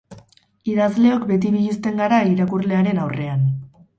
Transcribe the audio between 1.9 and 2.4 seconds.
gara